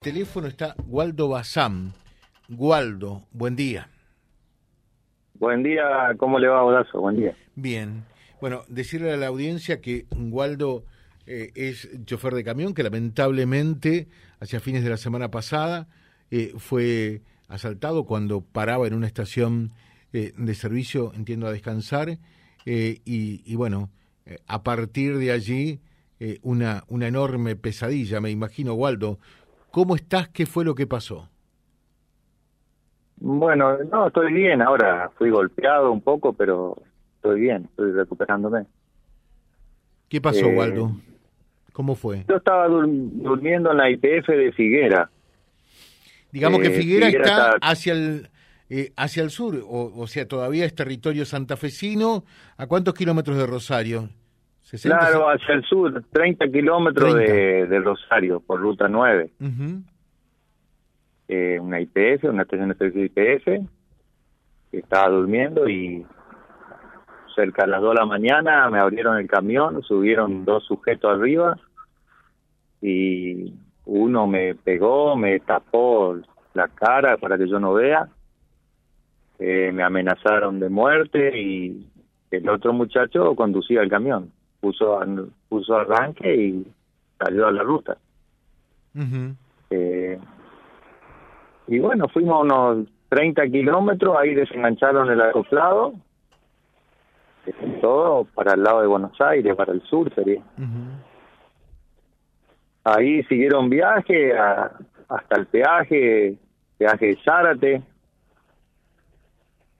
teléfono 0.00 0.46
está 0.46 0.74
Waldo 0.86 1.28
Bazán. 1.28 1.92
Waldo, 2.48 3.24
buen 3.32 3.54
día. 3.54 3.90
Buen 5.34 5.62
día, 5.62 6.14
¿cómo 6.16 6.38
le 6.38 6.48
va, 6.48 6.62
Bodazo? 6.62 7.02
Buen 7.02 7.16
día. 7.16 7.36
Bien. 7.54 8.04
Bueno, 8.40 8.62
decirle 8.68 9.12
a 9.12 9.18
la 9.18 9.26
audiencia 9.26 9.82
que 9.82 10.06
Waldo 10.16 10.84
eh, 11.26 11.52
es 11.54 11.86
chofer 12.06 12.32
de 12.32 12.44
camión, 12.44 12.72
que 12.72 12.82
lamentablemente, 12.82 14.08
hacia 14.40 14.60
fines 14.60 14.84
de 14.84 14.88
la 14.88 14.96
semana 14.96 15.30
pasada, 15.30 15.86
eh, 16.30 16.54
fue 16.56 17.20
asaltado 17.48 18.06
cuando 18.06 18.40
paraba 18.40 18.86
en 18.86 18.94
una 18.94 19.06
estación 19.06 19.70
eh, 20.14 20.32
de 20.34 20.54
servicio, 20.54 21.12
entiendo, 21.14 21.46
a 21.46 21.52
descansar, 21.52 22.16
y, 22.64 23.02
y, 23.04 23.54
bueno, 23.54 23.90
a 24.46 24.62
partir 24.62 25.18
de 25.18 25.30
allí, 25.30 25.80
una, 26.42 26.84
una 26.88 27.08
enorme 27.08 27.56
pesadilla, 27.56 28.20
me 28.20 28.30
imagino, 28.30 28.74
Waldo, 28.74 29.18
¿Cómo 29.70 29.94
estás? 29.94 30.28
¿Qué 30.28 30.46
fue 30.46 30.64
lo 30.64 30.74
que 30.74 30.86
pasó? 30.86 31.28
Bueno, 33.16 33.78
no, 33.84 34.08
estoy 34.08 34.32
bien 34.32 34.62
ahora. 34.62 35.10
Fui 35.16 35.30
golpeado 35.30 35.92
un 35.92 36.00
poco, 36.00 36.32
pero 36.32 36.76
estoy 37.16 37.40
bien, 37.40 37.66
estoy 37.70 37.92
recuperándome. 37.92 38.66
¿Qué 40.08 40.20
pasó, 40.20 40.46
eh, 40.46 40.56
Waldo? 40.56 40.92
¿Cómo 41.72 41.94
fue? 41.94 42.24
Yo 42.28 42.36
estaba 42.36 42.66
durmiendo 42.66 43.70
en 43.70 43.76
la 43.76 43.90
IPF 43.90 44.28
de 44.28 44.52
Figuera. 44.52 45.10
Digamos 46.32 46.60
que 46.60 46.68
eh, 46.68 46.70
Figuera, 46.70 47.08
está, 47.08 47.56
hacia 47.60 47.92
el 47.92 48.28
eh, 48.72 48.92
hacia 48.96 49.24
el 49.24 49.30
sur, 49.30 49.64
o, 49.68 50.06
sea, 50.06 50.28
todavía 50.28 50.64
es 50.64 50.74
territorio 50.76 51.24
santafesino. 51.24 52.24
¿A 52.56 52.68
cuántos 52.68 52.94
kilómetros 52.94 53.36
de 53.36 53.44
Rosario? 53.44 54.10
Claro, 54.82 55.28
hacia 55.28 55.54
el 55.54 55.64
sur, 55.64 56.04
30 56.12 56.48
kilómetros 56.48 57.14
de, 57.14 57.80
Rosario, 57.82 58.40
por 58.40 58.60
ruta 58.60 58.88
9. 58.88 59.30
eh, 61.28 61.58
una 61.60 61.80
IPS, 61.80 62.24
una 62.24 62.42
estación 62.42 62.70
de 62.70 62.74
servicio 62.74 63.04
IPS, 63.04 63.68
estaba 64.72 65.08
durmiendo 65.08 65.68
y 65.68 66.04
cerca 67.34 67.64
de 67.64 67.70
las 67.70 67.80
2 67.80 67.90
de 67.90 68.00
la 68.00 68.06
mañana 68.06 68.68
me 68.68 68.80
abrieron 68.80 69.16
el 69.16 69.28
camión, 69.28 69.82
subieron 69.82 70.44
dos 70.44 70.64
sujetos 70.66 71.12
arriba 71.12 71.56
y 72.82 73.54
uno 73.84 74.26
me 74.26 74.54
pegó, 74.56 75.16
me 75.16 75.38
tapó 75.40 76.18
la 76.54 76.68
cara 76.68 77.16
para 77.16 77.38
que 77.38 77.48
yo 77.48 77.60
no 77.60 77.74
vea, 77.74 78.08
eh, 79.38 79.70
me 79.72 79.82
amenazaron 79.82 80.58
de 80.58 80.68
muerte 80.68 81.40
y 81.40 81.86
el 82.32 82.48
otro 82.48 82.72
muchacho 82.72 83.34
conducía 83.34 83.82
el 83.82 83.88
camión 83.88 84.32
puso, 84.60 85.00
puso 85.48 85.76
arranque 85.76 86.34
y 86.34 86.66
salió 87.18 87.46
a 87.46 87.52
la 87.52 87.62
ruta. 87.62 87.96
eh, 89.70 90.18
y 91.68 91.78
bueno, 91.78 92.08
fuimos 92.08 92.42
unos 92.42 92.88
30 93.08 93.46
kilómetros, 93.48 94.16
ahí 94.18 94.34
desengancharon 94.34 95.10
el 95.10 95.20
acoplado, 95.20 95.94
todo 97.80 98.24
para 98.34 98.54
el 98.54 98.62
lado 98.62 98.80
de 98.82 98.86
Buenos 98.86 99.20
Aires, 99.20 99.54
para 99.54 99.72
el 99.72 99.82
sur 99.82 100.12
sería. 100.14 100.42
Ahí 102.84 103.22
siguieron 103.24 103.68
viaje 103.68 104.32
hasta 104.36 105.36
el 105.36 105.46
peaje, 105.46 106.36
peaje 106.78 107.06
de 107.06 107.18
Zárate. 107.24 107.82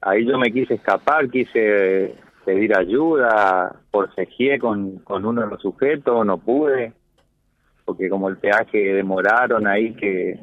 Ahí 0.00 0.26
yo 0.26 0.38
me 0.38 0.52
quise 0.52 0.74
escapar, 0.74 1.28
quise 1.28 2.14
pedir 2.50 2.76
ayuda, 2.76 3.76
forcejeé 3.92 4.58
con, 4.58 4.98
con 4.98 5.24
uno 5.24 5.42
de 5.42 5.46
los 5.46 5.62
sujetos, 5.62 6.26
no 6.26 6.38
pude, 6.38 6.92
porque 7.84 8.08
como 8.08 8.28
el 8.28 8.38
peaje 8.38 8.92
demoraron 8.92 9.68
ahí 9.68 9.94
que, 9.94 10.36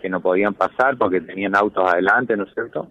que 0.00 0.08
no 0.08 0.20
podían 0.20 0.54
pasar 0.54 0.96
porque 0.96 1.20
tenían 1.20 1.56
autos 1.56 1.84
adelante, 1.84 2.36
¿no 2.36 2.44
es 2.44 2.54
cierto? 2.54 2.88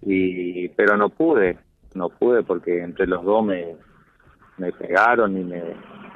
Y, 0.00 0.68
pero 0.70 0.96
no 0.96 1.10
pude, 1.10 1.58
no 1.94 2.08
pude 2.08 2.42
porque 2.42 2.82
entre 2.82 3.06
los 3.06 3.22
dos 3.22 3.44
me, 3.44 3.76
me 4.56 4.72
pegaron 4.72 5.36
y 5.36 5.44
me, 5.44 5.62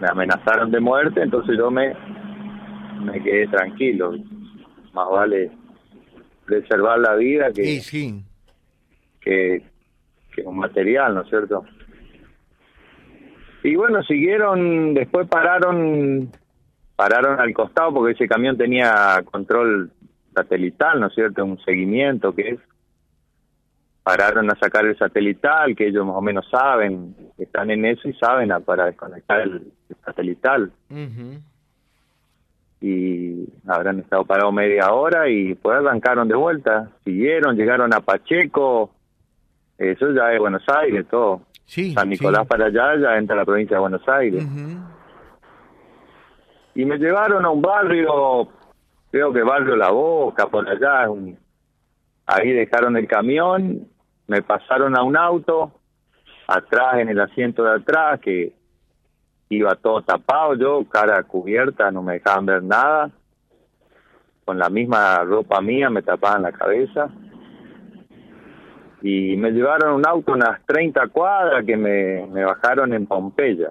me 0.01 0.09
amenazaron 0.09 0.71
de 0.71 0.81
muerte, 0.81 1.21
entonces 1.23 1.55
yo 1.59 1.71
me, 1.71 1.95
me 3.03 3.23
quedé 3.23 3.47
tranquilo. 3.49 4.15
Más 4.95 5.09
vale 5.11 5.51
preservar 6.47 6.99
la 6.99 7.15
vida 7.15 7.53
que, 7.53 7.81
sí. 7.81 8.25
que, 9.21 9.63
un 10.45 10.59
material, 10.59 11.15
¿no 11.15 11.23
es 11.23 11.29
cierto? 11.29 11.65
Y 13.63 13.75
bueno, 13.77 14.03
siguieron, 14.03 14.95
después 14.95 15.27
pararon, 15.29 16.31
pararon 16.97 17.41
al 17.41 17.53
costado 17.53 17.93
porque 17.93 18.13
ese 18.13 18.29
camión 18.29 18.57
tenía 18.57 19.23
control 19.31 19.91
satelital, 20.35 21.01
¿no 21.01 21.09
es 21.09 21.15
cierto? 21.15 21.45
Un 21.45 21.59
seguimiento 21.61 22.35
que 22.35 22.51
es. 22.51 22.61
Pararon 24.05 24.51
a 24.51 24.59
sacar 24.59 24.87
el 24.87 24.97
satelital, 24.97 25.77
que 25.77 25.89
ellos 25.89 26.07
más 26.07 26.17
o 26.17 26.23
menos 26.23 26.49
saben, 26.51 27.15
están 27.37 27.71
en 27.71 27.85
eso 27.85 28.09
y 28.09 28.15
saben 28.15 28.51
para 28.65 28.87
desconectar 28.87 29.43
el, 29.43 29.71
satelital. 30.05 30.73
Y 32.81 33.45
habrán 33.67 33.99
estado 33.99 34.25
parados 34.25 34.55
media 34.55 34.93
hora 34.93 35.29
y 35.29 35.55
pues 35.57 35.77
arrancaron 35.77 36.29
de 36.29 36.37
vuelta, 36.37 36.91
siguieron, 37.05 37.57
llegaron 37.57 37.93
a 37.93 38.01
Pacheco, 38.01 38.93
eso 39.79 40.11
ya 40.13 40.33
es 40.33 40.41
Buenos 40.41 40.65
Aires, 40.69 41.07
todo. 41.09 41.43
San 41.67 42.09
Nicolás 42.09 42.47
para 42.47 42.67
allá 42.67 42.97
ya 42.97 43.17
entra 43.17 43.37
la 43.37 43.45
provincia 43.45 43.77
de 43.77 43.81
Buenos 43.81 44.07
Aires. 44.09 44.45
Y 46.75 46.85
me 46.85 46.99
llevaron 46.99 47.45
a 47.45 47.51
un 47.51 47.63
barrio, 47.63 48.49
creo 49.11 49.33
que 49.33 49.43
barrio 49.43 49.77
La 49.77 49.91
Boca, 49.91 50.47
por 50.49 50.69
allá. 50.69 51.07
Ahí 52.27 52.53
dejaron 52.53 52.97
el 52.97 53.07
camión, 53.07 53.87
me 54.27 54.43
pasaron 54.43 54.97
a 54.97 55.03
un 55.03 55.17
auto, 55.17 55.73
atrás 56.49 56.99
en 56.99 57.11
el 57.11 57.21
asiento 57.21 57.63
de 57.63 57.77
atrás, 57.77 58.21
que 58.21 58.53
iba 59.51 59.75
todo 59.77 60.03
tapado, 60.03 60.55
yo, 60.55 60.85
cara 60.89 61.23
cubierta, 61.23 61.91
no 61.91 62.03
me 62.03 62.15
dejaban 62.15 62.47
ver 62.47 62.63
nada. 62.63 63.11
Con 64.45 64.59
la 64.59 64.71
misma 64.71 65.23
ropa 65.25 65.61
mía 65.61 65.89
me 65.91 66.03
tapaban 66.03 66.43
la 66.43 66.53
cabeza 66.53 67.11
y 69.03 69.37
me 69.37 69.51
llevaron 69.51 69.95
un 69.95 70.07
auto 70.07 70.33
unas 70.33 70.65
30 70.67 71.09
cuadras 71.09 71.65
que 71.65 71.77
me, 71.77 72.27
me 72.27 72.45
bajaron 72.45 72.93
en 72.93 73.07
Pompeya. 73.07 73.71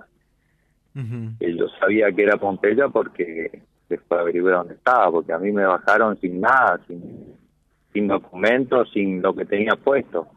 Y 1.39 1.55
yo 1.55 1.67
sabía 1.79 2.11
que 2.11 2.23
era 2.23 2.38
Pompeya 2.38 2.88
porque 2.88 3.61
después 3.88 4.19
averigué 4.19 4.49
dónde 4.49 4.73
estaba, 4.73 5.11
porque 5.11 5.31
a 5.31 5.38
mí 5.38 5.51
me 5.51 5.63
bajaron 5.63 6.19
sin 6.19 6.41
nada, 6.41 6.79
sin, 6.88 7.35
sin 7.93 8.07
documentos, 8.07 8.89
sin 8.91 9.21
lo 9.21 9.35
que 9.35 9.45
tenía 9.45 9.75
puesto. 9.75 10.27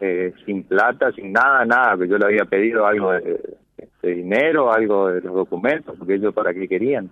Eh, 0.00 0.32
sin 0.44 0.64
plata, 0.64 1.12
sin 1.12 1.32
nada, 1.32 1.64
nada, 1.64 1.96
que 1.96 2.08
yo 2.08 2.18
le 2.18 2.26
había 2.26 2.44
pedido 2.44 2.86
algo 2.86 3.12
de, 3.12 3.58
dinero, 4.02 4.72
algo 4.72 5.08
de 5.08 5.20
los 5.20 5.34
documentos, 5.34 5.96
porque 5.96 6.14
ellos 6.14 6.34
para 6.34 6.52
qué 6.52 6.68
querían. 6.68 7.10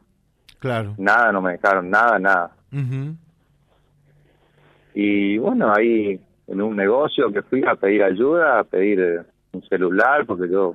Claro. 0.59 0.95
Nada, 0.99 1.33
no 1.33 1.41
me 1.41 1.53
dejaron 1.53 1.91
nada, 1.91 2.19
nada. 2.19 2.53
Y 4.95 5.39
bueno, 5.39 5.73
ahí 5.73 6.21
en 6.51 6.61
un 6.61 6.75
negocio 6.75 7.33
que 7.33 7.43
fui 7.43 7.65
a 7.65 7.77
pedir 7.77 8.03
ayuda, 8.03 8.59
a 8.59 8.65
pedir 8.65 9.01
eh, 9.01 9.23
un 9.53 9.63
celular, 9.69 10.27
porque 10.27 10.51
yo 10.51 10.75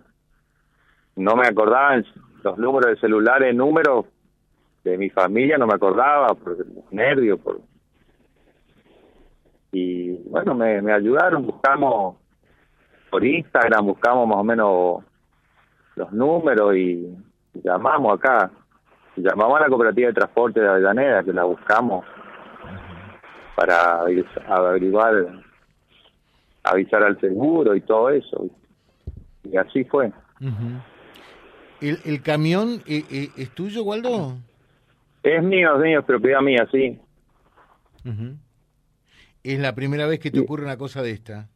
no 1.17 1.35
me 1.35 1.47
acordaba 1.47 2.01
los 2.43 2.57
números 2.57 2.91
de 2.91 2.97
celulares, 2.97 3.53
números 3.53 4.05
de 4.85 4.97
mi 4.97 5.09
familia, 5.09 5.57
no 5.57 5.67
me 5.67 5.73
acordaba 5.73 6.33
por 6.33 6.65
nervios. 6.91 7.39
Por... 7.41 7.59
Y 9.73 10.13
bueno, 10.29 10.55
me, 10.55 10.81
me 10.81 10.93
ayudaron, 10.93 11.45
buscamos 11.45 12.15
por 13.11 13.25
Instagram, 13.25 13.85
buscamos 13.85 14.27
más 14.29 14.37
o 14.37 14.43
menos 14.45 15.03
los 15.95 16.11
números 16.13 16.73
y 16.77 17.17
llamamos 17.53 18.17
acá, 18.17 18.49
llamamos 19.17 19.59
a 19.59 19.63
la 19.63 19.67
cooperativa 19.67 20.07
de 20.07 20.13
transporte 20.13 20.61
de 20.61 20.69
Avellaneda, 20.69 21.23
que 21.23 21.33
la 21.33 21.43
buscamos 21.43 22.05
para 23.55 24.03
averiguar 24.47 25.44
avisar 26.65 27.03
al 27.03 27.19
seguro 27.19 27.75
y 27.75 27.81
todo 27.81 28.09
eso. 28.09 28.49
Y 29.43 29.55
así 29.57 29.83
fue. 29.85 30.11
¿El, 31.81 31.99
¿El, 32.03 32.21
camión 32.21 32.81
eh, 32.87 33.03
eh, 33.11 33.29
es 33.37 33.51
tuyo, 33.51 33.83
Waldo? 33.83 34.37
Es 35.23 35.43
mío, 35.43 35.75
es 35.75 35.81
mío, 35.81 35.99
es 35.99 36.05
propiedad 36.05 36.41
mía, 36.41 36.67
sí. 36.71 36.99
¿Es 39.43 39.59
la 39.59 39.73
primera 39.73 40.07
vez 40.07 40.19
que 40.19 40.31
te 40.31 40.39
ocurre 40.39 40.63
una 40.63 40.77
cosa 40.77 41.01
de 41.01 41.11
esta? 41.11 41.47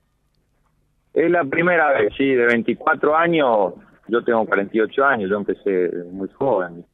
Es 1.14 1.30
la 1.30 1.44
primera 1.44 1.92
vez, 1.92 2.14
sí, 2.18 2.34
de 2.34 2.46
24 2.46 3.16
años, 3.16 3.74
yo 4.08 4.24
tengo 4.24 4.46
48 4.46 5.06
años, 5.06 5.30
yo 5.30 5.38
empecé 5.38 5.92
muy 6.12 6.30
joven. 6.30 6.86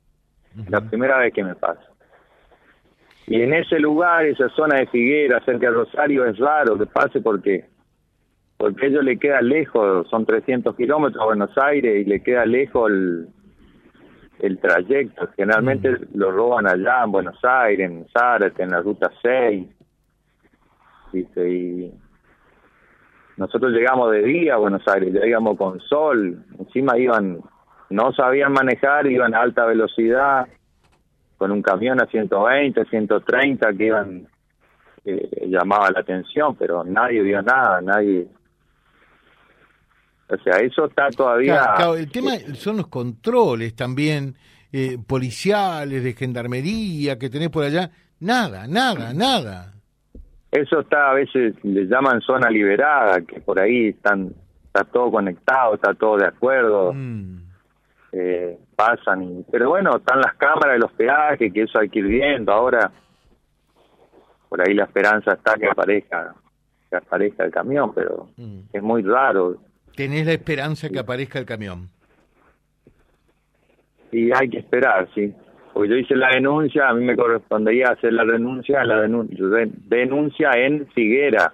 La 0.69 0.81
primera 0.81 1.17
vez 1.17 1.33
que 1.33 1.43
me 1.43 1.55
pasa. 1.55 1.83
Y 3.27 3.41
en 3.41 3.53
ese 3.53 3.79
lugar, 3.79 4.25
esa 4.25 4.49
zona 4.49 4.79
de 4.79 4.87
Figuera, 4.87 5.43
cerca 5.43 5.67
de 5.67 5.73
Rosario, 5.73 6.25
es 6.25 6.37
raro 6.37 6.77
que 6.77 6.85
pase 6.85 7.21
porque 7.21 7.65
porque 8.57 8.87
ellos 8.87 9.03
le 9.03 9.17
queda 9.17 9.41
lejos, 9.41 10.07
son 10.09 10.25
300 10.25 10.75
kilómetros 10.75 11.21
a 11.21 11.25
Buenos 11.25 11.57
Aires 11.57 12.05
y 12.05 12.09
le 12.09 12.21
queda 12.23 12.45
lejos 12.45 12.89
el, 12.89 13.27
el 14.39 14.59
trayecto. 14.59 15.27
Generalmente 15.35 15.91
Mm. 15.91 15.97
lo 16.13 16.31
roban 16.31 16.67
allá 16.67 17.03
en 17.03 17.11
Buenos 17.11 17.43
Aires, 17.43 17.89
en 17.89 18.07
Zárate, 18.09 18.63
en 18.63 18.71
la 18.71 18.81
ruta 18.81 19.11
6. 19.21 19.67
Dice, 21.11 21.49
y 21.49 21.93
nosotros 23.37 23.71
llegamos 23.71 24.11
de 24.11 24.23
día 24.23 24.55
a 24.55 24.57
Buenos 24.57 24.87
Aires, 24.87 25.13
llegamos 25.13 25.57
con 25.57 25.79
sol. 25.81 26.43
Encima 26.59 26.97
iban, 26.97 27.39
no 27.89 28.13
sabían 28.13 28.53
manejar, 28.53 29.07
iban 29.07 29.33
a 29.33 29.41
alta 29.41 29.65
velocidad, 29.65 30.47
con 31.37 31.51
un 31.51 31.61
camión 31.61 32.01
a 32.01 32.05
120, 32.05 32.85
130 32.85 33.73
que 33.73 33.85
iban, 33.85 34.27
eh, 35.03 35.47
llamaba 35.47 35.91
la 35.91 35.99
atención, 35.99 36.55
pero 36.55 36.83
nadie 36.83 37.21
vio 37.21 37.41
nada, 37.41 37.81
nadie. 37.81 38.27
O 40.27 40.37
sea, 40.37 40.57
eso 40.57 40.85
está 40.85 41.09
todavía. 41.09 41.53
Claro, 41.59 41.75
claro, 41.75 41.95
el 41.95 42.11
tema 42.11 42.31
son 42.55 42.77
los 42.77 42.87
controles 42.87 43.75
también 43.75 44.35
eh, 44.71 44.97
policiales, 45.05 46.03
de 46.03 46.13
gendarmería 46.13 47.17
que 47.19 47.29
tenés 47.29 47.49
por 47.49 47.63
allá. 47.63 47.91
Nada, 48.19 48.67
nada, 48.67 49.13
nada. 49.13 49.71
Eso 50.51 50.79
está, 50.79 51.11
a 51.11 51.13
veces 51.13 51.53
le 51.63 51.85
llaman 51.85 52.21
zona 52.21 52.49
liberada, 52.49 53.21
que 53.21 53.39
por 53.41 53.59
ahí 53.59 53.89
están 53.89 54.33
está 54.67 54.83
todo 54.85 55.11
conectado, 55.11 55.75
está 55.75 55.93
todo 55.93 56.17
de 56.17 56.25
acuerdo, 56.27 56.91
Mm. 56.93 57.37
eh, 58.13 58.57
pasan. 58.75 59.23
Y, 59.23 59.45
pero 59.51 59.69
bueno, 59.69 59.95
están 59.97 60.19
las 60.19 60.33
cámaras 60.35 60.73
de 60.73 60.79
los 60.79 60.91
peajes, 60.93 61.53
que 61.53 61.61
eso 61.61 61.79
hay 61.79 61.87
que 61.89 61.99
ir 61.99 62.07
viendo. 62.07 62.51
Ahora, 62.51 62.91
por 64.49 64.61
ahí 64.61 64.73
la 64.73 64.85
esperanza 64.85 65.33
está 65.33 65.55
que 65.55 65.67
aparezca 65.67 66.33
que 66.89 66.95
aparezca 66.97 67.43
el 67.45 67.51
camión, 67.51 67.93
pero 67.93 68.27
Mm. 68.37 68.59
es 68.73 68.81
muy 68.83 69.01
raro. 69.03 69.57
Tenés 69.95 70.25
la 70.25 70.33
esperanza 70.33 70.89
que 70.89 70.99
aparezca 70.99 71.39
el 71.39 71.45
camión. 71.45 71.89
Y 74.11 74.31
hay 74.31 74.49
que 74.49 74.59
esperar, 74.59 75.07
sí. 75.13 75.33
Porque 75.73 75.89
yo 75.89 75.95
hice 75.97 76.15
la 76.15 76.29
denuncia, 76.29 76.87
a 76.87 76.93
mí 76.93 77.03
me 77.03 77.15
correspondería 77.15 77.87
hacer 77.89 78.13
la 78.13 78.23
denuncia, 78.23 78.83
la 78.85 79.01
denuncia, 79.01 79.37
denuncia 79.87 80.51
en 80.55 80.87
Figuera. 80.87 81.53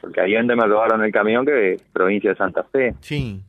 Porque 0.00 0.20
ahí 0.20 0.34
es 0.34 0.38
donde 0.38 0.56
me 0.56 0.66
robaron 0.66 1.04
el 1.04 1.12
camión, 1.12 1.44
que 1.44 1.74
es 1.74 1.82
provincia 1.92 2.30
de 2.30 2.36
Santa 2.36 2.64
Fe. 2.64 2.94
Sí. 3.00 3.42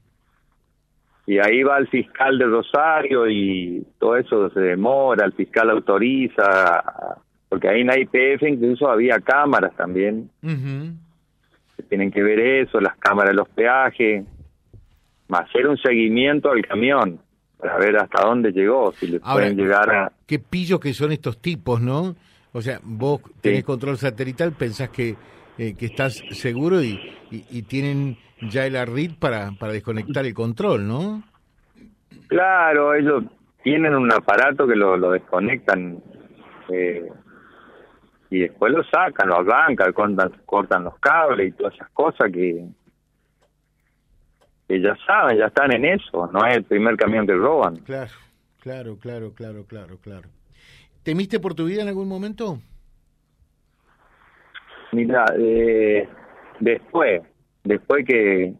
Y 1.25 1.39
ahí 1.39 1.61
va 1.63 1.77
el 1.77 1.87
fiscal 1.87 2.37
de 2.37 2.45
Rosario 2.45 3.29
y 3.29 3.85
todo 3.99 4.15
eso 4.15 4.49
se 4.49 4.61
demora, 4.61 5.25
el 5.25 5.33
fiscal 5.33 5.69
autoriza, 5.69 7.21
porque 7.49 7.67
ahí 7.67 7.81
en 7.81 7.87
la 7.87 7.99
IPF 7.99 8.43
incluso 8.43 8.89
había 8.89 9.19
cámaras 9.19 9.75
también, 9.75 10.29
Ujú. 10.41 10.93
Que 11.77 11.83
tienen 11.83 12.11
que 12.11 12.21
ver 12.23 12.39
eso, 12.39 12.81
las 12.81 12.97
cámaras 12.97 13.33
los 13.35 13.47
peajes, 13.49 14.25
más 15.29 15.41
hacer 15.41 15.67
un 15.67 15.77
seguimiento 15.77 16.51
al 16.51 16.65
camión 16.65 17.19
para 17.57 17.77
ver 17.77 17.95
hasta 17.97 18.23
dónde 18.23 18.51
llegó, 18.51 18.91
si 18.93 19.07
le 19.07 19.19
Ahora, 19.23 19.45
pueden 19.45 19.57
llegar 19.57 19.89
a... 19.95 20.11
Qué 20.25 20.39
pillos 20.39 20.79
que 20.79 20.93
son 20.93 21.11
estos 21.11 21.39
tipos, 21.41 21.81
¿no? 21.81 22.15
O 22.53 22.61
sea, 22.61 22.79
vos 22.83 23.21
tenés 23.41 23.59
Sí. 23.59 23.63
control 23.65 23.97
satelital, 23.97 24.51
pensás 24.53 24.89
que, 24.89 25.15
eh, 25.57 25.75
que 25.77 25.85
estás 25.85 26.21
seguro 26.31 26.81
y, 26.83 26.99
y, 27.31 27.43
y 27.49 27.61
tienen 27.63 28.17
ya 28.41 28.65
el 28.65 28.75
ARRID 28.75 29.13
para, 29.19 29.51
para 29.59 29.73
desconectar 29.73 30.25
el 30.25 30.33
control, 30.33 30.87
¿no? 30.87 31.23
Claro, 32.27 32.93
ellos 32.93 33.23
tienen 33.63 33.95
un 33.95 34.11
aparato 34.11 34.67
que 34.67 34.75
lo, 34.75 34.97
lo 34.97 35.11
desconectan 35.11 36.01
eh, 36.69 37.07
y 38.29 38.39
después 38.39 38.73
lo 38.73 38.83
sacan, 38.83 39.29
lo 39.29 39.37
arrancan, 39.37 39.93
cortan, 39.93 40.31
cortan 40.45 40.83
los 40.83 40.97
cables 40.99 41.49
y 41.49 41.51
todas 41.51 41.73
esas 41.73 41.89
cosas 41.91 42.31
que, 42.31 42.65
que 44.67 44.81
ya 44.81 44.95
saben, 45.05 45.37
ya 45.37 45.45
están 45.45 45.73
en 45.73 45.85
eso. 45.85 46.29
No 46.33 46.45
es 46.45 46.57
el 46.57 46.63
primer 46.63 46.97
camión 46.97 47.25
que 47.25 47.33
roban. 47.33 47.77
Claro, 47.77 48.11
claro, 48.59 48.97
claro, 48.97 49.33
claro, 49.33 49.65
claro, 49.65 49.97
claro. 50.01 50.29
¿Temiste 51.03 51.39
por 51.39 51.53
tu 51.53 51.65
vida 51.65 51.83
en 51.83 51.87
algún 51.87 52.09
momento? 52.09 52.59
Mira, 54.91 55.25
eh, 55.37 56.07
después, 56.59 57.21
después 57.63 58.05
que, 58.05 58.53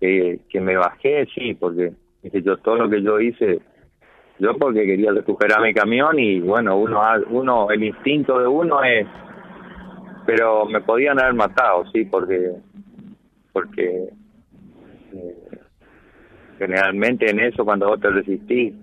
que 0.00 0.40
que 0.48 0.60
me 0.60 0.76
bajé, 0.76 1.26
sí, 1.34 1.54
porque 1.54 1.92
yo 2.22 2.56
todo 2.58 2.76
lo 2.76 2.90
que 2.90 3.02
yo 3.02 3.20
hice, 3.20 3.60
yo 4.42 4.56
porque 4.58 4.84
quería 4.84 5.12
recuperar 5.12 5.62
mi 5.62 5.72
camión 5.72 6.18
y 6.18 6.40
bueno, 6.40 6.76
uno, 6.76 7.00
uno, 7.30 7.70
el 7.70 7.84
instinto 7.84 8.40
de 8.40 8.48
uno 8.48 8.82
es, 8.82 9.06
pero 10.26 10.66
me 10.66 10.80
podían 10.80 11.20
haber 11.20 11.34
matado, 11.34 11.84
sí, 11.92 12.04
porque, 12.06 12.50
porque 13.52 14.08
eh, 15.12 15.58
generalmente 16.58 17.30
en 17.30 17.38
eso 17.38 17.64
cuando 17.64 17.86
vos 17.86 18.00
te 18.00 18.10
resistís, 18.10 18.74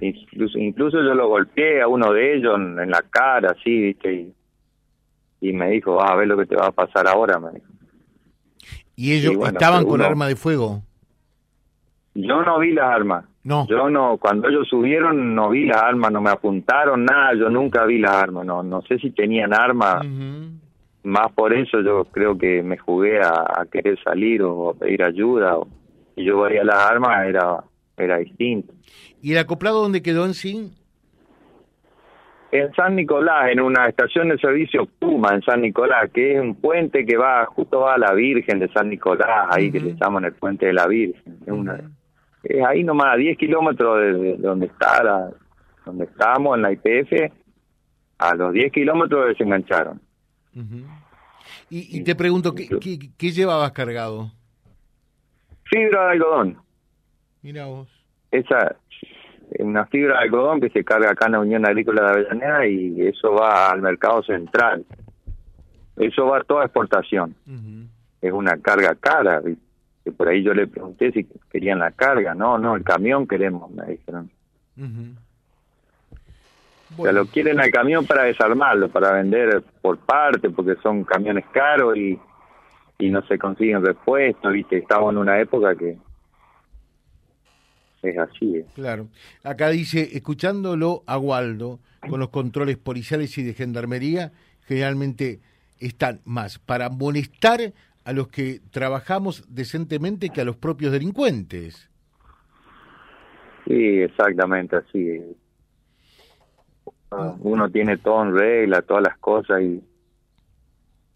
incluso, 0.00 0.58
incluso 0.58 0.98
yo 1.02 1.14
lo 1.14 1.26
golpeé 1.28 1.82
a 1.82 1.88
uno 1.88 2.12
de 2.12 2.36
ellos 2.36 2.54
en, 2.56 2.78
en 2.78 2.90
la 2.90 3.02
cara, 3.02 3.50
así, 3.58 3.70
viste, 3.82 4.12
y 4.12 4.34
y 5.40 5.52
me 5.52 5.70
dijo, 5.70 5.96
vas 5.96 6.12
a 6.12 6.14
ver 6.14 6.28
lo 6.28 6.36
que 6.36 6.46
te 6.46 6.54
va 6.54 6.68
a 6.68 6.70
pasar 6.70 7.08
ahora, 7.08 7.40
me 7.40 7.50
dijo. 7.50 7.66
¿Y 8.94 9.12
ellos 9.14 9.34
bueno, 9.34 9.58
estaban 9.58 9.82
con 9.82 9.94
uno- 9.94 10.04
arma 10.04 10.28
de 10.28 10.36
fuego? 10.36 10.82
Yo 12.14 12.42
no 12.44 12.60
vi 12.60 12.70
las 12.72 12.84
armas. 12.84 13.24
No. 13.44 13.66
Yo 13.66 13.90
no, 13.90 14.18
cuando 14.18 14.48
ellos 14.48 14.68
subieron 14.68 15.34
no 15.34 15.50
vi 15.50 15.66
las 15.66 15.82
armas, 15.82 16.12
no 16.12 16.20
me 16.20 16.30
apuntaron 16.30 17.04
nada, 17.04 17.34
yo 17.34 17.50
nunca 17.50 17.84
vi 17.84 17.98
las 17.98 18.12
armas, 18.12 18.46
no, 18.46 18.62
no 18.62 18.82
sé 18.82 18.98
si 18.98 19.10
tenían 19.10 19.52
armas, 19.52 20.06
más 21.02 21.32
por 21.32 21.52
eso 21.52 21.80
yo 21.80 22.04
creo 22.04 22.38
que 22.38 22.62
me 22.62 22.78
jugué 22.78 23.20
a, 23.20 23.32
a 23.32 23.66
querer 23.70 23.98
salir 24.04 24.42
o 24.42 24.70
a 24.70 24.74
pedir 24.74 25.02
ayuda, 25.02 25.58
o, 25.58 25.66
y 26.14 26.24
yo 26.24 26.40
veía 26.42 26.62
las 26.62 26.76
armas, 26.76 27.26
era, 27.26 27.64
era 27.96 28.18
distinto. 28.18 28.72
¿Y 29.20 29.32
el 29.32 29.38
acoplado 29.38 29.82
dónde 29.82 30.02
quedó 30.02 30.24
en 30.24 30.34
sí? 30.34 30.70
En 32.52 32.72
San 32.74 32.94
Nicolás, 32.94 33.50
en 33.50 33.60
una 33.60 33.88
estación 33.88 34.28
de 34.28 34.38
servicio 34.38 34.86
Puma 34.98 35.34
en 35.34 35.42
San 35.42 35.62
Nicolás, 35.62 36.10
que 36.12 36.34
es 36.34 36.40
un 36.40 36.54
puente 36.54 37.04
que 37.06 37.16
va, 37.16 37.46
justo 37.46 37.80
va 37.80 37.94
a 37.94 37.98
la 37.98 38.12
Virgen 38.12 38.58
de 38.58 38.68
San 38.68 38.90
Nicolás, 38.90 39.46
ahí 39.50 39.72
que 39.72 39.80
le 39.80 39.94
llaman 39.94 40.26
el 40.26 40.34
puente 40.34 40.66
de 40.66 40.74
la 40.74 40.86
Virgen. 40.86 41.38
Es, 41.46 41.52
una, 41.52 41.74
Ujú. 41.74 41.82
Es 42.44 42.64
ahí 42.66 42.82
nomás, 42.84 43.14
a 43.14 43.16
10 43.16 43.36
kilómetros 43.38 43.98
de, 44.00 44.12
de 44.14 44.36
donde 44.38 44.66
está 44.66 45.02
la- 45.02 45.30
donde 45.84 46.04
estábamos 46.04 46.56
en 46.56 46.62
la 46.62 46.72
IPF, 46.72 47.32
a 48.18 48.34
los 48.36 48.52
10 48.52 48.70
kilómetros 48.72 49.28
desengancharon. 49.28 50.00
Y, 51.70 51.98
y 51.98 52.04
te 52.04 52.14
pregunto, 52.14 52.54
¿qué, 52.54 52.68
qué, 52.80 52.98
qué 53.16 53.30
llevabas 53.32 53.72
cargado? 53.72 54.30
Fibra 55.64 56.04
de 56.06 56.10
algodón, 56.12 56.58
Mira 57.42 57.64
vos. 57.66 57.88
esa 58.30 58.76
una 59.58 59.84
fibra 59.86 60.14
de 60.18 60.24
algodón 60.24 60.60
que 60.60 60.70
se 60.70 60.82
carga 60.84 61.10
acá 61.10 61.26
en 61.26 61.32
la 61.32 61.40
Unión 61.40 61.66
Agrícola 61.66 62.02
de 62.02 62.08
Avellaneda 62.10 62.66
y 62.66 63.00
eso 63.06 63.32
va 63.32 63.70
al 63.70 63.82
mercado 63.82 64.22
central. 64.22 64.84
Eso 65.96 66.26
va 66.26 66.38
a 66.38 66.44
toda 66.44 66.64
exportación. 66.64 67.34
Es 68.22 68.32
una 68.32 68.56
carga 68.58 68.94
cara. 68.94 69.40
¿viste? 69.40 69.62
Que 70.04 70.12
por 70.12 70.28
ahí 70.28 70.42
yo 70.42 70.52
le 70.54 70.66
pregunté 70.66 71.12
si 71.12 71.26
querían 71.50 71.78
la 71.78 71.92
carga. 71.92 72.34
No, 72.34 72.58
no, 72.58 72.76
el 72.76 72.82
camión 72.82 73.26
queremos, 73.26 73.70
me 73.70 73.86
dijeron. 73.86 74.30
Ujú. 74.76 75.14
O 76.98 77.04
sea, 77.04 77.12
lo 77.12 77.26
quieren 77.26 77.60
al 77.60 77.70
camión 77.70 78.06
para 78.06 78.24
desarmarlo, 78.24 78.90
para 78.90 79.12
vender 79.12 79.62
por 79.80 79.98
parte, 79.98 80.50
porque 80.50 80.74
son 80.82 81.04
camiones 81.04 81.44
caros 81.52 81.96
y, 81.96 82.18
y 82.98 83.10
no 83.10 83.22
se 83.26 83.38
consiguen 83.38 83.84
repuestos, 83.84 84.52
¿viste? 84.52 84.78
Estamos 84.78 85.12
en 85.12 85.18
una 85.18 85.40
época 85.40 85.74
que 85.74 85.96
es 88.02 88.18
así. 88.18 88.56
¿eh? 88.56 88.66
Claro. 88.74 89.08
Acá 89.42 89.68
dice, 89.68 90.16
escuchándolo 90.16 91.02
a 91.06 91.18
Waldo, 91.18 91.80
con 92.08 92.20
los 92.20 92.30
controles 92.30 92.76
policiales 92.76 93.36
y 93.38 93.42
de 93.42 93.54
gendarmería, 93.54 94.32
generalmente 94.66 95.40
están 95.78 96.20
más 96.24 96.58
para 96.58 96.90
molestar 96.90 97.72
a 98.04 98.12
los 98.12 98.28
que 98.28 98.60
trabajamos 98.70 99.44
decentemente 99.48 100.30
que 100.30 100.40
a 100.40 100.44
los 100.44 100.56
propios 100.56 100.92
delincuentes. 100.92 101.88
Sí, 103.66 104.00
exactamente 104.02 104.76
así. 104.76 105.20
Ah, 107.10 107.36
Uno 107.40 107.70
tiene 107.70 107.98
todo 107.98 108.22
en 108.24 108.36
regla, 108.36 108.82
todas 108.82 109.04
las 109.06 109.18
cosas 109.18 109.60
y, 109.62 109.82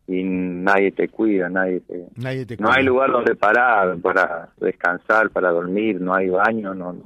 y 0.06 0.22
nadie 0.22 0.92
te 0.92 1.08
cuida, 1.08 1.48
nadie 1.48 1.80
te... 1.80 2.06
Nadie 2.16 2.46
te 2.46 2.56
No 2.58 2.68
hay 2.68 2.84
cuida. 2.84 2.86
lugar 2.86 3.10
donde 3.10 3.34
parar, 3.34 3.98
para 4.00 4.52
descansar, 4.58 5.30
para 5.30 5.50
dormir, 5.50 6.00
no 6.00 6.14
hay 6.14 6.28
baño, 6.28 6.74
no... 6.74 6.92
no. 6.92 7.02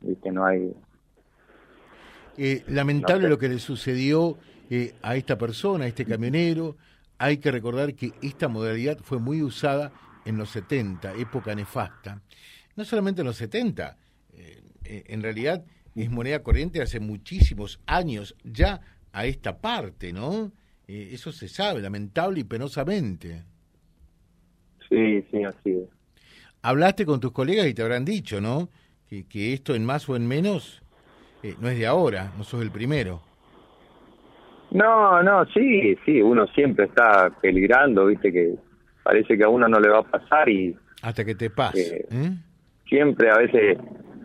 Viste, 0.00 0.30
no 0.30 0.44
hay... 0.44 0.72
Eh, 2.36 2.62
lamentable 2.68 3.22
No 3.22 3.28
sé. 3.28 3.30
lo 3.30 3.38
que 3.38 3.48
le 3.48 3.58
sucedió 3.58 4.36
eh, 4.70 4.94
a 5.02 5.16
esta 5.16 5.36
persona, 5.38 5.84
a 5.86 5.88
este 5.88 6.04
camionero. 6.04 6.76
Hay 7.18 7.38
que 7.38 7.50
recordar 7.50 7.94
que 7.94 8.12
esta 8.22 8.48
modalidad 8.48 8.98
fue 9.02 9.18
muy 9.18 9.42
usada 9.42 9.92
en 10.24 10.36
los 10.36 10.50
70, 10.50 11.14
época 11.14 11.54
nefasta. 11.54 12.20
No 12.76 12.84
solamente 12.84 13.22
en 13.22 13.26
los 13.26 13.36
70, 13.36 13.96
eh, 14.34 14.62
eh, 14.84 15.04
en 15.06 15.22
realidad 15.22 15.64
es 15.94 16.10
moneda 16.10 16.42
corriente 16.42 16.82
hace 16.82 17.00
muchísimos 17.00 17.80
años 17.86 18.36
ya 18.44 18.80
a 19.12 19.24
esta 19.24 19.58
parte, 19.58 20.12
¿no? 20.12 20.52
Eh, 20.86 21.10
eso 21.12 21.32
se 21.32 21.48
sabe, 21.48 21.80
lamentable 21.80 22.40
y 22.40 22.44
penosamente. 22.44 23.44
Sí, 24.88 25.22
sí, 25.30 25.42
así 25.42 25.70
es. 25.70 25.88
hablaste 26.62 27.06
con 27.06 27.18
tus 27.20 27.32
colegas 27.32 27.66
y 27.66 27.74
te 27.74 27.82
habrán 27.82 28.04
dicho, 28.04 28.40
¿no? 28.40 28.68
Que, 29.08 29.24
que 29.26 29.52
esto 29.52 29.74
en 29.74 29.84
más 29.84 30.08
o 30.08 30.16
en 30.16 30.26
menos 30.26 30.82
eh, 31.42 31.54
no 31.60 31.68
es 31.68 31.78
de 31.78 31.86
ahora, 31.86 32.32
no 32.36 32.44
sos 32.44 32.62
el 32.62 32.70
primero. 32.70 33.22
No, 34.76 35.22
no, 35.22 35.46
sí, 35.46 35.96
sí, 36.04 36.20
uno 36.20 36.46
siempre 36.48 36.84
está 36.84 37.30
peligrando, 37.40 38.04
viste 38.04 38.30
que 38.30 38.56
parece 39.02 39.38
que 39.38 39.42
a 39.42 39.48
uno 39.48 39.66
no 39.68 39.80
le 39.80 39.88
va 39.88 40.00
a 40.00 40.02
pasar 40.02 40.50
y... 40.50 40.76
Hasta 41.00 41.24
que 41.24 41.34
te 41.34 41.48
pase. 41.48 41.96
Eh, 41.96 42.06
¿eh? 42.10 42.30
Siempre, 42.86 43.30
a 43.30 43.38
veces, 43.38 43.78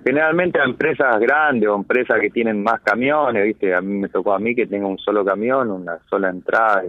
generalmente 0.04 0.60
a 0.60 0.66
empresas 0.66 1.22
grandes 1.22 1.70
o 1.70 1.76
empresas 1.76 2.20
que 2.20 2.30
tienen 2.32 2.62
más 2.62 2.82
camiones, 2.82 3.46
viste, 3.46 3.74
a 3.74 3.80
mí 3.80 3.98
me 3.98 4.10
tocó 4.10 4.34
a 4.34 4.40
mí 4.40 4.54
que 4.54 4.68
tenga 4.68 4.88
un 4.88 4.98
solo 4.98 5.24
camión, 5.24 5.72
una 5.72 6.00
sola 6.10 6.30
entrada 6.30 6.84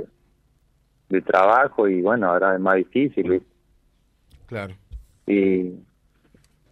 de, 1.08 1.20
trabajo 1.20 1.86
y 1.86 2.02
bueno, 2.02 2.30
ahora 2.30 2.54
es 2.54 2.60
más 2.60 2.74
difícil, 2.78 3.30
viste. 3.30 3.46
Claro. 4.46 4.74
Y... 5.28 5.72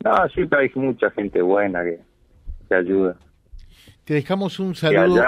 No, 0.03 0.29
siempre 0.31 0.59
hay 0.59 0.71
mucha 0.75 1.09
gente 1.13 1.41
buena 1.41 1.85
que, 1.85 2.01
que 2.69 2.75
ayuda. 2.75 3.15
Te 4.03 4.15
dejamos 4.15 4.59
un 4.59 4.75
saludo. 4.75 5.23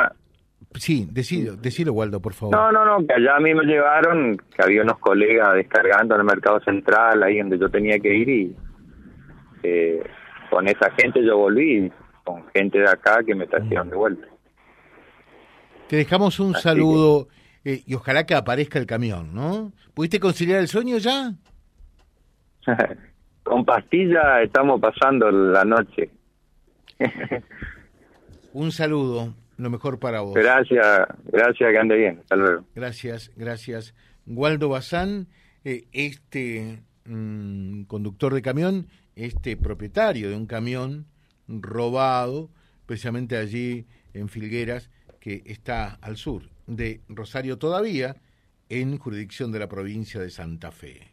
Sí, 0.77 1.07
decilo, 1.11 1.57
decilo, 1.57 1.93
Waldo, 1.93 2.21
por 2.21 2.33
favor. 2.33 2.55
No, 2.55 2.73
no, 2.73 2.85
no, 2.85 3.07
que 3.07 3.15
allá 3.15 3.37
a 3.37 3.41
mí 3.41 3.55
me 3.55 3.65
llevaron, 3.65 4.37
que 4.37 4.63
había 4.63 4.83
unos 4.83 4.99
colegas 4.99 5.55
descargando 5.55 6.15
en 6.15 6.21
el 6.21 6.27
mercado 6.27 6.61
central, 6.61 7.23
ahí 7.23 7.39
donde 7.39 7.59
yo 7.59 7.69
tenía 7.69 7.99
que 7.99 8.15
ir, 8.15 8.29
y 8.29 8.57
eh, 9.63 10.03
con 10.51 10.67
esa 10.69 10.91
gente 10.93 11.25
yo 11.25 11.39
volví, 11.39 11.91
con 12.25 12.47
gente 12.49 12.79
de 12.79 12.89
acá 12.89 13.23
que 13.25 13.35
me 13.35 13.47
trajeron 13.47 13.91
de 13.91 13.97
vuelta. 13.97 14.27
Te 15.89 15.97
dejamos 15.97 16.41
un 16.41 16.55
saludo 16.55 17.29
eh, 17.65 17.83
y 17.87 17.95
ojalá 17.95 18.25
que 18.25 18.35
aparezca 18.35 18.79
el 18.79 18.87
camión, 18.87 19.35
¿no? 19.35 19.73
¿Pudiste 19.95 20.21
conciliar 20.21 20.61
el 20.61 20.69
sueño 20.69 20.99
ya? 20.99 21.33
con 23.43 23.65
pastilla 23.65 24.43
estamos 24.43 24.81
pasando 24.81 25.31
la 25.31 25.65
noche. 25.65 26.11
un 28.53 28.71
saludo 28.71 29.35
lo 29.57 29.71
mejor 29.71 29.99
para 29.99 30.21
vos. 30.21 30.35
Gracias, 30.35 31.07
gracias, 31.25 31.71
que 31.71 31.79
ande 31.79 31.97
bien. 31.97 32.19
Hasta 32.21 32.37
luego. 32.37 32.65
Gracias, 32.75 33.31
gracias. 33.37 33.95
Waldo 34.27 34.69
Bazán, 34.69 35.29
eh, 35.65 35.85
este 35.93 36.83
mm, 37.05 37.83
conductor 37.85 38.35
de 38.35 38.43
camión, 38.43 38.89
este 39.17 39.57
propietario 39.57 40.31
de 40.31 40.37
un 40.37 40.47
camión 40.47 41.07
robado, 41.49 42.51
precisamente 42.87 43.37
allí 43.37 43.87
en 44.15 44.29
Filgueras, 44.29 44.91
que 45.21 45.43
está 45.47 45.99
al 46.01 46.17
sur 46.17 46.43
de 46.67 47.01
Rosario 47.09 47.59
todavía, 47.59 48.17
en 48.69 48.97
jurisdicción 48.99 49.53
de 49.53 49.59
la 49.59 49.69
provincia 49.69 50.21
de 50.21 50.31
Santa 50.31 50.73
Fe 50.73 51.13